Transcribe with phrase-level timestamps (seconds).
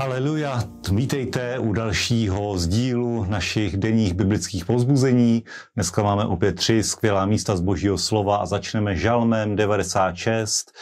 [0.00, 5.44] Haleluja, vítejte u dalšího z dílu našich denních biblických pozbuzení.
[5.74, 10.72] Dneska máme opět tři skvělá místa z božího slova a začneme žalmem 96.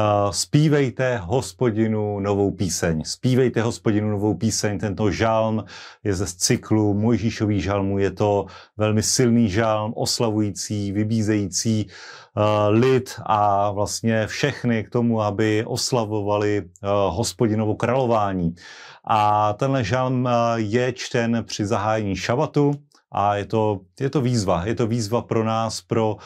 [0.00, 3.04] Uh, zpívejte hospodinu novou píseň.
[3.04, 4.78] Zpívejte hospodinu novou píseň.
[4.78, 5.64] Tento žalm
[6.04, 7.98] je ze cyklu Mojžíšový žalmu.
[7.98, 15.64] Je to velmi silný žalm, oslavující, vybízející uh, lid a vlastně všechny k tomu, aby
[15.64, 18.54] oslavovali uh, hospodinovo králování.
[19.04, 22.74] A tenhle žalm je čten při zahájení šabatu,
[23.12, 24.62] a je to, je to výzva.
[24.64, 26.16] Je to výzva pro nás, pro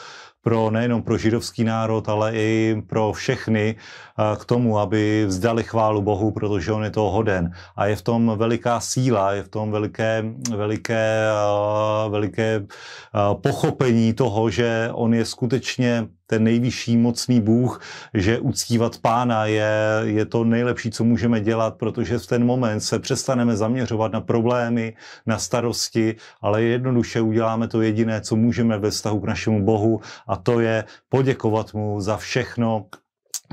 [0.45, 6.01] pro nejenom pro židovský národ, ale i pro všechny eh, k tomu, aby vzdali chválu
[6.01, 7.51] Bohu, protože on je toho hoden.
[7.75, 10.23] A je v tom veliká síla, je v tom veliké,
[10.55, 17.81] veliké, eh, veliké eh, pochopení toho, že on je skutečně ten nejvyšší mocný Bůh,
[18.13, 22.99] že uctívat pána je, je to nejlepší, co můžeme dělat, protože v ten moment se
[22.99, 24.93] přestaneme zaměřovat na problémy,
[25.25, 30.34] na starosti, ale jednoduše uděláme to jediné, co můžeme ve vztahu k našemu Bohu a
[30.35, 32.85] to je poděkovat mu za všechno,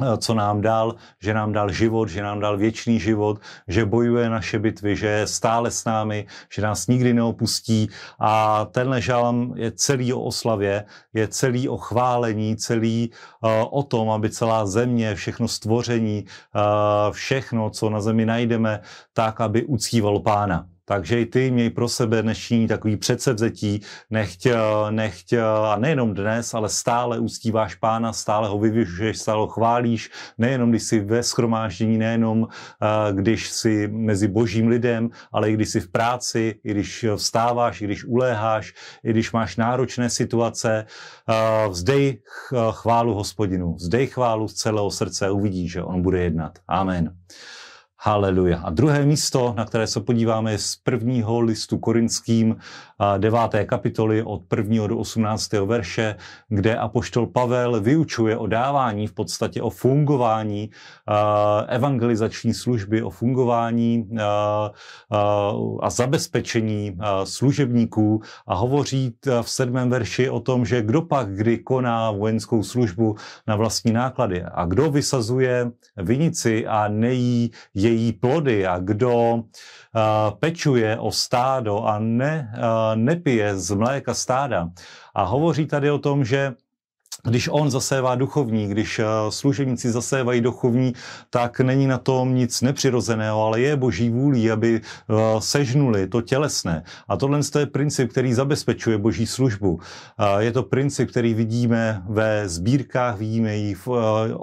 [0.00, 4.28] Eh, co nám dal, že nám dal život, že nám dal věčný život, že bojuje
[4.30, 7.88] naše bitvy, že je stále s námi, že nás nikdy neopustí
[8.18, 13.10] a tenhle žalm je celý o oslavě, je celý o chválení, celý
[13.44, 18.80] uh, o tom, aby celá země, všechno stvoření, uh, všechno, co na zemi najdeme,
[19.12, 20.66] tak, aby uctívalo pána.
[20.84, 23.80] Takže i ty měj pro sebe dnešní takový předsevzetí,
[24.10, 24.46] nechť,
[24.90, 25.32] nechť
[25.64, 30.82] a nejenom dnes, ale stále uctíváš pána, stále ho vyvyšuješ, stále ho chválíš, nejenom když
[30.82, 32.48] jsi ve schromáždění, nejenom
[33.12, 37.84] když jsi mezi božím lidem, ale i když jsi v práci, i když vstáváš, i
[37.84, 40.86] když uléháš, i když máš náročné situace,
[41.68, 42.22] vzdej
[42.70, 46.58] chválu hospodinu, vzdej chválu z celého srdce uvidíš, že on bude jednat.
[46.68, 47.16] Amen.
[48.04, 48.60] Haleluja.
[48.64, 52.56] A druhé místo, na které se podíváme, je z prvního listu korinským,
[53.18, 55.52] deváté kapitoly od prvního do 18.
[55.52, 56.16] verše,
[56.48, 60.70] kde apoštol Pavel vyučuje o dávání, v podstatě o fungování
[61.68, 64.08] evangelizační služby, o fungování
[65.82, 72.10] a zabezpečení služebníků a hovoří v sedmém verši o tom, že kdo pak kdy koná
[72.10, 78.78] vojenskou službu na vlastní náklady a kdo vysazuje vinici a nejí jej její plody a
[78.78, 79.42] kdo
[80.40, 82.54] pečuje o stádo a ne,
[82.94, 84.68] nepije z mléka stáda.
[85.14, 86.54] A hovoří tady o tom, že
[87.28, 90.92] když on zasévá duchovní, když eh, služebníci zasévají duchovní,
[91.30, 96.82] tak není na tom nic nepřirozeného, ale je boží vůlí, aby eh, sežnuli to tělesné.
[97.08, 99.80] A tohle je princip, který zabezpečuje boží službu.
[100.38, 104.34] Je to princip, který vidíme ve sbírkách, vidíme ji v, eh,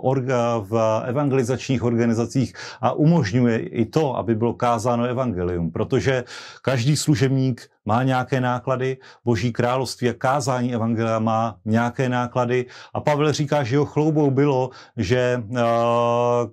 [0.59, 6.23] v evangelizačních organizacích a umožňuje i to, aby bylo kázáno evangelium, protože
[6.61, 13.33] každý služebník má nějaké náklady, Boží království a kázání Evangelia má nějaké náklady a Pavel
[13.33, 15.61] říká, že jeho chloubou bylo, že eh,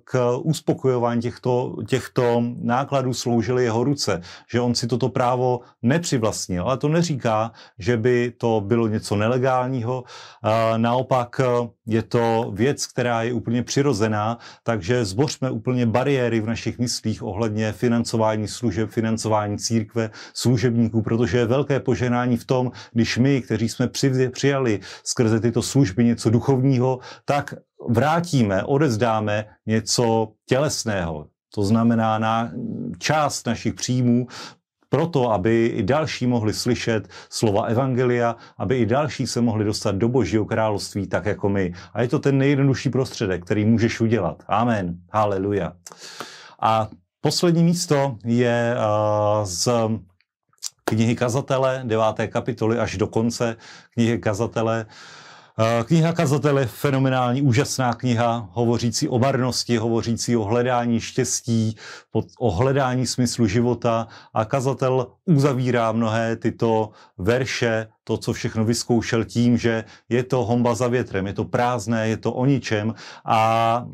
[0.03, 6.63] k uspokojování těchto, těchto nákladů sloužily jeho ruce, že on si toto právo nepřivlastnil.
[6.65, 10.03] Ale to neříká, že by to bylo něco nelegálního,
[10.77, 16.79] naopak eh, je to věc, která je úplně přirozená, takže zbořme úplně bariéry v našich
[16.79, 23.41] myslích ohledně financování služeb, financování církve, služebníků, protože je velké poženání v tom, když my,
[23.41, 23.89] kteří jsme
[24.31, 27.53] přijali skrze tyto služby něco duchovního, tak
[27.89, 31.27] vrátíme, odezdáme něco tělesného.
[31.55, 32.51] To znamená na
[32.99, 34.27] část našich příjmů
[34.89, 40.07] proto, aby i další mohli slyšet slova Evangelia, aby i další se mohli dostat do
[40.07, 41.73] Božího království tak jako my.
[41.93, 44.43] A je to ten nejjednodušší prostředek, který můžeš udělat.
[44.47, 44.95] Amen.
[45.11, 45.73] Haleluja.
[46.61, 46.87] A
[47.21, 49.67] poslední místo je uh, z
[50.89, 53.55] knihy Kazatele, deváté kapitoly až do konce
[53.93, 54.85] knihy Kazatele.
[55.59, 61.75] Eh, kniha Kazatel je fenomenální, úžasná kniha, hovořící o varnosti, hovořící o hledání štěstí,
[62.39, 69.57] o hledání smyslu života a kazatel uzavírá mnohé tyto verše, to, co všechno vyzkoušel tím,
[69.57, 72.93] že je to homba za větrem, je to prázdné, je to o ničem
[73.25, 73.85] a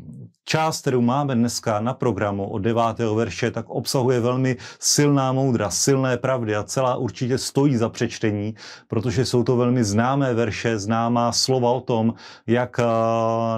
[0.44, 2.82] část, kterou máme dneska na programu od 9.
[3.14, 8.54] verše, tak obsahuje velmi silná moudra, silné pravdy a celá určitě stojí za přečtení,
[8.88, 12.14] protože jsou to velmi známé verše, známá slova o tom,
[12.46, 12.84] jak eh,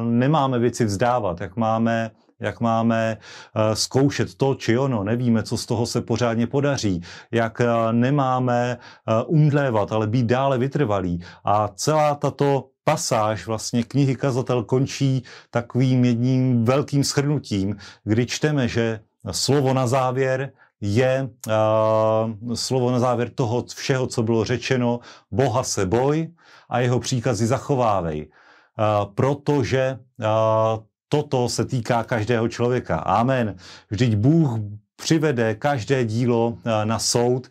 [0.00, 5.66] nemáme věci vzdávat, jak máme jak máme eh, zkoušet to či ono, nevíme, co z
[5.66, 8.78] toho se pořádně podaří, jak eh, nemáme
[9.26, 11.22] umdlévat, ale být dále vytrvalí.
[11.44, 19.00] A celá tato pasáž vlastně knihy Kazatel končí takovým jedním velkým shrnutím, kdy čteme, že
[19.30, 25.00] slovo na závěr je uh, slovo na závěr toho všeho, co bylo řečeno,
[25.30, 26.28] Boha se boj
[26.68, 32.97] a jeho příkazy zachovávej, uh, protože uh, toto se týká každého člověka.
[32.97, 33.56] Amen.
[33.91, 34.58] Vždyť Bůh
[34.97, 37.49] přivede každé dílo na soud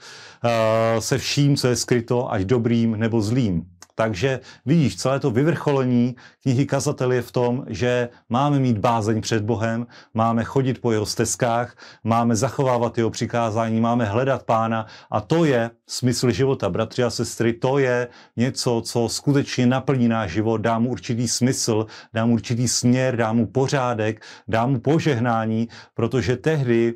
[0.99, 3.65] se vším, co je skryto, až dobrým nebo zlým.
[3.95, 9.43] Takže vidíš, celé to vyvrcholení knihy Kazatel je v tom, že máme mít bázeň před
[9.43, 15.45] Bohem, máme chodit po jeho stezkách, máme zachovávat jeho přikázání, máme hledat pána a to
[15.45, 18.07] je smysl života, bratři a sestry, to je
[18.37, 23.33] něco, co skutečně naplní náš život, dá mu určitý smysl, dá mu určitý směr, dá
[23.33, 26.93] mu pořádek, dá mu požehnání, protože tehdy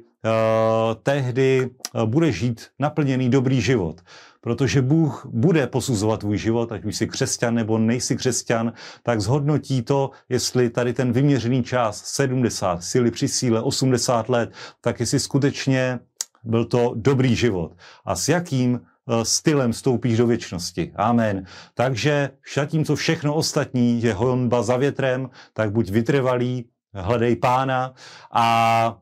[1.04, 4.02] tehdy uh, bude žít naplněný dobrý život
[4.42, 8.74] protože Bůh bude posuzovat tvůj život, ať už jsi křesťan nebo nejsi křesťan,
[9.04, 14.52] tak zhodnotí to, jestli tady ten vyměřený čas 70, síly při síle 80 let,
[14.82, 16.00] tak jestli skutečně
[16.44, 17.72] byl to dobrý život.
[18.06, 20.92] A s jakým eh, stylem vstoupíš do věčnosti.
[20.96, 21.46] Amen.
[21.74, 27.94] Takže zatímco všechno ostatní je honba za větrem, tak buď vytrvalý, hledej pána
[28.32, 28.98] a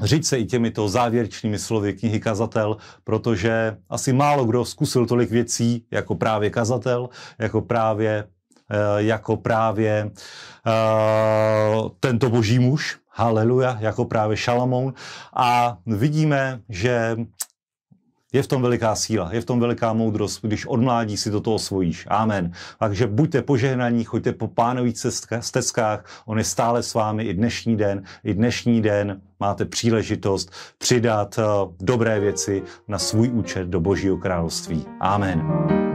[0.00, 5.84] říct se i těmito závěrečnými slovy knihy Kazatel, protože asi málo kdo zkusil tolik věcí
[5.90, 7.08] jako právě kazatel,
[7.38, 8.24] jako právě
[8.70, 14.94] eh, jako právě uh, tento boží muž, haleluja, jako právě Šalamoun.
[15.36, 17.16] A vidíme, že
[18.32, 21.54] je v tom veliká síla, je v tom veliká moudrost, když od mládí si toto
[21.54, 22.06] osvojíš.
[22.08, 22.52] Amen.
[22.78, 24.98] Takže buďte požehnaní, choďte po pánových
[25.40, 31.38] stezkách, on je stále s vámi i dnešní den, i dnešní den máte příležitost přidat
[31.38, 31.44] uh,
[31.80, 34.84] dobré věci na svůj účet do Božího království.
[35.00, 35.87] Amen.